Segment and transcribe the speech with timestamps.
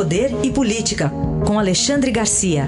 [0.00, 1.10] Poder e Política,
[1.46, 2.62] com Alexandre Garcia.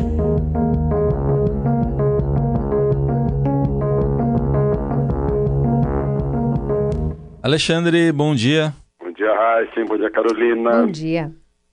[7.42, 8.74] Alexandre, bom dia.
[9.00, 9.82] Bom dia, Raíssa.
[9.88, 10.82] Bom dia, Carolina.
[10.82, 11.30] Bom dia.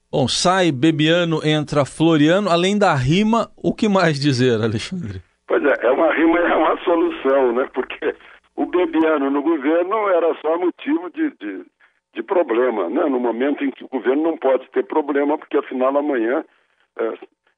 [0.09, 2.49] Bom, sai Bebiano, entra Floriano.
[2.49, 5.21] Além da rima, o que mais dizer, Alexandre?
[5.45, 7.67] Pois é, é uma rima e é uma solução, né?
[7.73, 8.15] Porque
[8.55, 11.65] o Bebiano no governo era só motivo de, de,
[12.13, 13.03] de, problema, né?
[13.05, 16.43] No momento em que o governo não pode ter problema, porque afinal amanhã
[16.97, 17.13] é,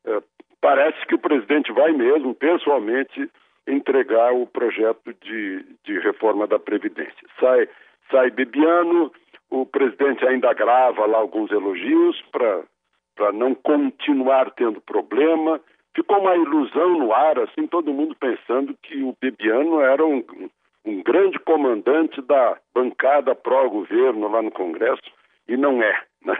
[0.05, 0.21] é,
[0.59, 3.29] parece que o presidente vai mesmo, pessoalmente,
[3.67, 7.27] entregar o projeto de, de reforma da Previdência.
[7.39, 7.67] Sai,
[8.09, 9.11] sai Bebiano,
[9.49, 15.59] o presidente ainda grava lá alguns elogios para não continuar tendo problema.
[15.93, 20.23] Ficou uma ilusão no ar, assim, todo mundo pensando que o Bebiano era um,
[20.85, 25.11] um grande comandante da bancada pró-governo lá no Congresso,
[25.47, 26.03] e não é.
[26.23, 26.35] Né?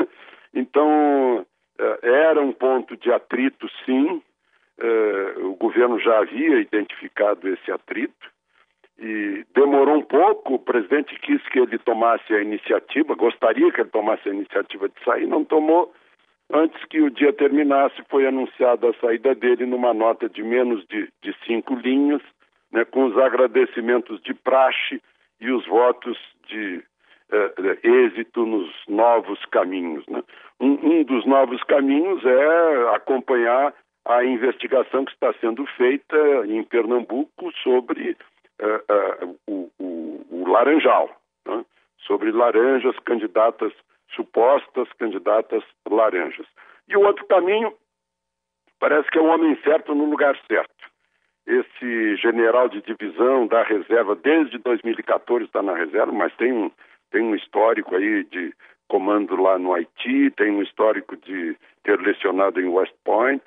[0.53, 1.43] Então,
[1.79, 4.21] eh, era um ponto de atrito, sim.
[4.77, 8.31] Eh, o governo já havia identificado esse atrito
[8.99, 10.53] e demorou um pouco.
[10.53, 15.03] O presidente quis que ele tomasse a iniciativa, gostaria que ele tomasse a iniciativa de
[15.03, 15.91] sair, não tomou.
[16.53, 21.09] Antes que o dia terminasse, foi anunciada a saída dele numa nota de menos de,
[21.23, 22.21] de cinco linhas,
[22.71, 25.01] né, com os agradecimentos de praxe
[25.39, 26.83] e os votos de
[27.31, 30.05] eh, êxito nos novos caminhos.
[30.07, 30.21] Né?
[30.59, 33.73] Um, um dos novos caminhos é acompanhar
[34.05, 38.17] a investigação que está sendo feita em Pernambuco sobre
[38.61, 41.09] uh, uh, o, o, o, Laranjal,
[41.45, 41.63] né?
[41.99, 43.71] sobre laranjas candidatas,
[44.15, 46.47] supostas candidatas laranjas.
[46.89, 47.73] E o outro caminho
[48.79, 50.80] parece que é o homem certo no lugar certo.
[51.45, 56.71] Esse general de divisão da reserva, desde 2014 está na reserva, mas tem um,
[57.11, 58.53] tem um histórico aí de
[58.87, 63.43] comando lá no Haiti, tem um histórico de ter lecionado em West Point,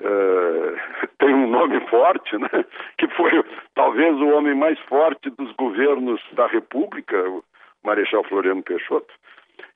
[0.00, 0.76] Uh,
[1.18, 2.48] tem um nome forte, né?
[2.98, 3.30] que foi
[3.74, 7.44] talvez o homem mais forte dos governos da República, o
[7.84, 9.14] Marechal Floriano Peixoto,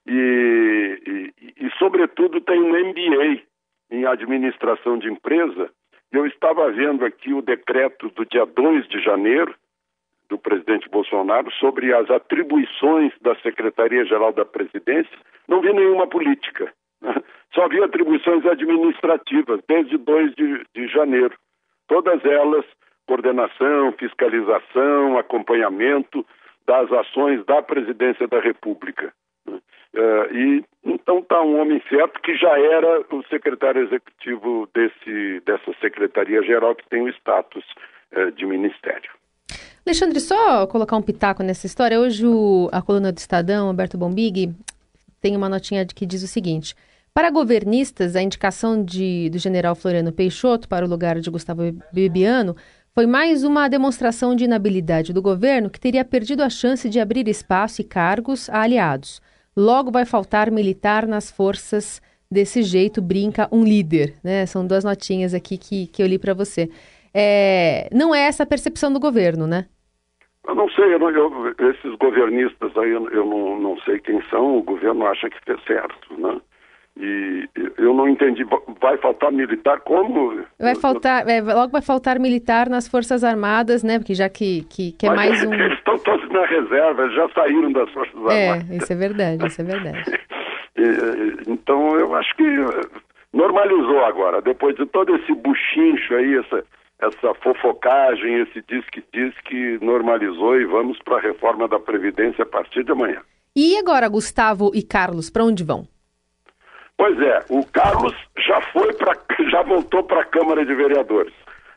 [0.07, 3.43] e, e, e, sobretudo tem um MBA
[3.91, 5.71] em administração de empresa.
[6.13, 9.55] Eu estava vendo aqui o decreto do dia 2 de janeiro
[10.29, 15.17] do presidente Bolsonaro sobre as atribuições da Secretaria-Geral da Presidência,
[15.47, 16.73] não vi nenhuma política.
[17.55, 21.35] Só havia atribuições administrativas desde 2 de, de janeiro.
[21.87, 22.65] Todas elas,
[23.07, 26.25] coordenação, fiscalização, acompanhamento
[26.67, 29.13] das ações da presidência da República.
[29.99, 35.73] Uh, e então está um homem certo que já era o secretário executivo desse, dessa
[35.81, 37.65] secretaria geral que tem o status
[38.13, 39.11] uh, de ministério.
[39.85, 41.99] Alexandre, só colocar um pitaco nessa história.
[41.99, 44.55] Hoje o, a coluna do Estadão, Alberto Bombig,
[45.21, 46.77] tem uma notinha que diz o seguinte:
[47.13, 52.55] para governistas, a indicação de, do general Floriano Peixoto para o lugar de Gustavo Bebiano
[52.95, 57.27] foi mais uma demonstração de inabilidade do governo que teria perdido a chance de abrir
[57.27, 59.21] espaço e cargos a aliados.
[59.61, 64.15] Logo vai faltar militar nas forças desse jeito, brinca um líder.
[64.23, 64.47] Né?
[64.47, 66.71] São duas notinhas aqui que, que eu li para você.
[67.13, 69.67] É, não é essa a percepção do governo, né?
[70.47, 74.59] Eu não sei, eu eu, esses governistas aí, eu, eu não, não sei quem são,
[74.59, 76.41] o governo acha que fez certo, né?
[77.01, 77.49] E
[77.79, 78.45] eu não entendi,
[78.81, 80.45] vai faltar militar como?
[80.59, 84.01] Vai faltar, é, logo vai faltar militar nas Forças Armadas, né?
[84.01, 85.55] Porque já que, que, que é Mas mais um.
[85.55, 88.71] Eles estão todos na reserva, eles já saíram das Forças é, Armadas.
[88.71, 90.05] É, isso é verdade, isso é verdade.
[91.47, 92.45] então eu acho que
[93.33, 96.65] normalizou agora, depois de todo esse buchincho aí, essa,
[97.01, 102.43] essa fofocagem, esse diz que diz que normalizou e vamos para a reforma da Previdência
[102.43, 103.21] a partir de amanhã.
[103.55, 105.87] E agora, Gustavo e Carlos, para onde vão?
[106.99, 109.15] Pois é, o Carlos já foi para,
[109.49, 111.33] já voltou para a Câmara de Vereadores.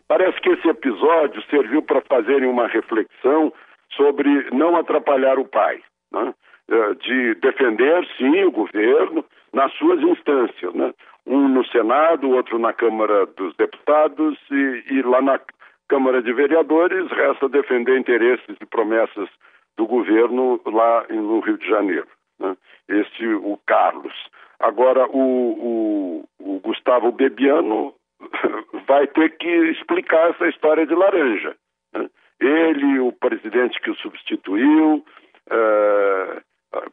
[0.08, 3.54] Parece que esse episódio serviu para fazerem uma reflexão
[3.96, 6.34] sobre não atrapalhar o pai, né?
[6.70, 9.24] É, de defender sim o governo
[9.54, 10.94] nas suas instâncias, né?
[11.26, 15.40] um no Senado, outro na Câmara dos Deputados e, e lá na
[15.88, 19.30] Câmara de Vereadores resta defender interesses e promessas
[19.78, 22.08] do governo lá no Rio de Janeiro.
[22.40, 22.56] Né?
[22.88, 24.14] Este, o Carlos.
[24.62, 27.94] Agora, o, o, o Gustavo Bebiano
[28.88, 31.56] vai ter que explicar essa história de laranja.
[31.94, 32.08] Né?
[32.40, 35.04] Ele, o presidente que o substituiu,
[35.50, 36.42] é,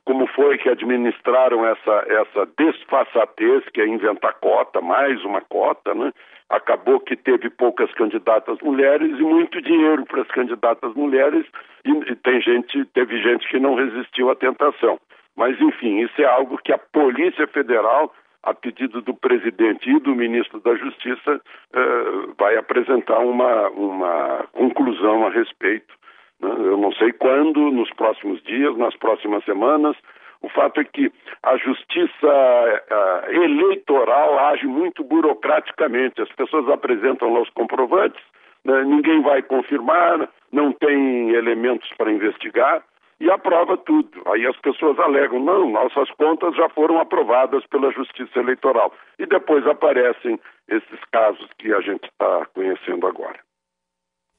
[0.05, 6.12] como foi que administraram essa, essa desfaçatez, que é inventar cota, mais uma cota, né?
[6.50, 11.47] Acabou que teve poucas candidatas mulheres e muito dinheiro para as candidatas mulheres,
[11.85, 14.99] e, tem gente, teve gente que não resistiu à tentação.
[15.38, 18.12] Mas, enfim, isso é algo que a Polícia Federal
[18.43, 21.40] a pedido do presidente e do ministro da Justiça,
[21.73, 25.93] eh, vai apresentar uma, uma conclusão a respeito.
[26.40, 26.49] Né?
[26.50, 29.96] Eu não sei quando, nos próximos dias, nas próximas semanas.
[30.40, 31.12] O fato é que
[31.43, 36.23] a justiça eh, eleitoral age muito burocraticamente.
[36.23, 38.23] As pessoas apresentam lá os comprovantes,
[38.64, 38.85] né?
[38.85, 42.82] ninguém vai confirmar, não tem elementos para investigar
[43.20, 44.23] e aprova tudo.
[44.26, 48.93] Aí as pessoas alegam, não, nossas contas já foram aprovadas pela Justiça Eleitoral.
[49.19, 50.38] E depois aparecem
[50.69, 53.38] esses casos que a gente está conhecendo agora.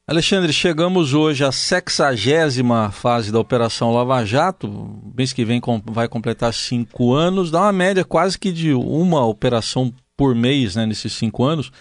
[0.08, 4.68] Alexandre, chegamos hoje à sexagésima fase da Operação Lava Jato.
[5.16, 9.94] Mês que vem vai completar cinco anos, dá uma média quase que de uma operação
[10.18, 11.72] por mês né, nesses cinco anos.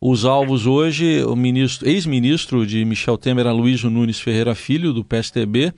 [0.00, 1.36] Os alvos hoje, o
[1.84, 5.72] ex-ministro de Michel Temer, Aloysio Nunes Ferreira Filho, do PSTB,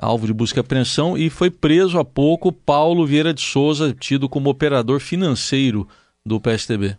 [0.00, 4.28] alvo de busca e apreensão, e foi preso há pouco Paulo Vieira de Souza, tido
[4.28, 5.86] como operador financeiro
[6.24, 6.96] do PSTB.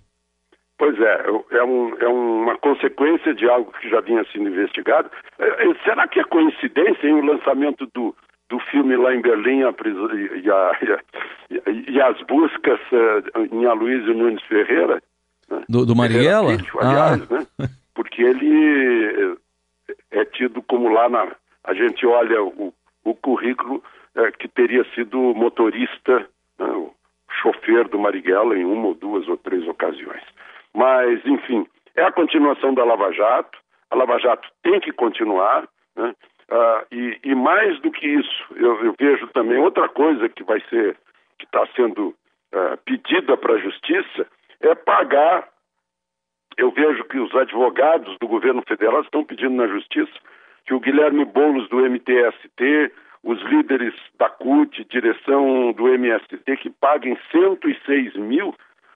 [0.77, 5.09] Pois é, é, um, é uma consequência de algo que já vinha sendo investigado.
[5.39, 8.15] É, é, será que é coincidência em o lançamento do,
[8.49, 10.71] do filme lá em Berlim a, e, a,
[11.49, 15.01] e, a, e, as buscas uh, em Aloysio Nunes Ferreira?
[15.49, 15.63] Né?
[15.69, 16.57] Do, do Marighella?
[16.57, 17.35] Filho, aliás, ah.
[17.59, 17.67] né?
[17.93, 19.37] Porque ele
[20.11, 21.31] é tido como lá na...
[21.63, 22.73] A gente olha o,
[23.05, 23.81] o currículo
[24.15, 26.27] é, que teria sido motorista,
[26.59, 26.93] né, o
[27.41, 30.23] chofer do Marighella em uma ou duas ou três ocasiões.
[30.73, 31.65] Mas, enfim,
[31.95, 33.57] é a continuação da Lava Jato,
[33.91, 36.13] a Lava Jato tem que continuar, né,
[36.49, 40.59] uh, e, e, mais do que isso, eu, eu, vejo também outra coisa que vai
[40.69, 40.97] ser,
[41.37, 44.27] que está sendo uh, pedida para a Justiça,
[44.61, 45.47] é pagar.
[46.57, 50.13] Eu vejo que os advogados do governo federal estão pedindo na Justiça
[50.65, 52.91] que o Guilherme Boulos do MTST,
[53.23, 58.53] os líderes da CUT, direção do MST, que paguem 106 mil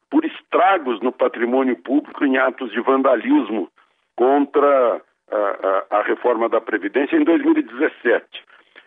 [0.10, 3.69] por estragos no patrimônio público em atos de vandalismo
[4.16, 5.01] contra
[5.31, 8.25] a, a, a reforma da Previdência em 2017.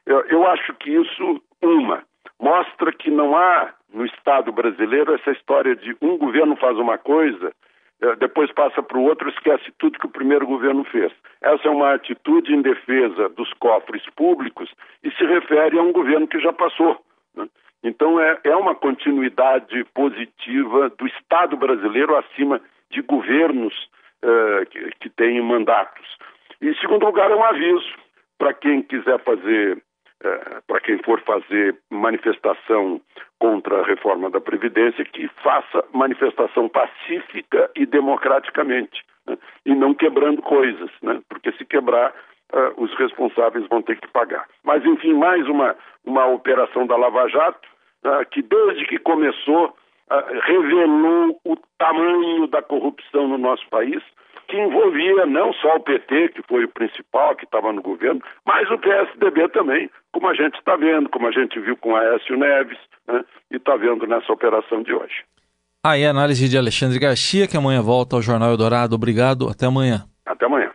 [0.04, 2.02] Eu, eu acho que isso, uma,
[2.40, 7.52] mostra que não há no Estado brasileiro essa história de um governo faz uma coisa
[8.18, 11.12] depois passa para o outro, esquece tudo que o primeiro governo fez.
[11.40, 14.68] Essa é uma atitude em defesa dos cofres públicos
[15.04, 17.00] e se refere a um governo que já passou.
[17.36, 17.46] Né?
[17.84, 22.60] Então é, é uma continuidade positiva do Estado brasileiro acima
[22.90, 23.74] de governos
[24.22, 26.06] uh, que, que têm mandatos.
[26.60, 27.94] E, em segundo lugar, é um aviso
[28.36, 29.80] para quem quiser fazer
[30.24, 33.00] é, para quem for fazer manifestação
[33.42, 39.36] contra a reforma da Previdência, que faça manifestação pacífica e democraticamente, né?
[39.66, 41.20] e não quebrando coisas, né?
[41.28, 42.14] porque se quebrar,
[42.52, 44.46] uh, os responsáveis vão ter que pagar.
[44.62, 45.74] Mas, enfim, mais uma,
[46.06, 47.68] uma operação da Lava Jato,
[48.04, 54.00] uh, que desde que começou, uh, revelou o tamanho da corrupção no nosso país,
[54.48, 58.70] que envolvia não só o PT, que foi o principal, que estava no governo, mas
[58.70, 62.78] o PSDB também, como a gente está vendo, como a gente viu com Aécio Neves,
[63.06, 65.24] né, e está vendo nessa operação de hoje.
[65.84, 68.94] Aí a análise de Alexandre Garcia, que amanhã volta ao Jornal Eldorado.
[68.94, 70.04] Obrigado, até amanhã.
[70.24, 70.72] Até amanhã.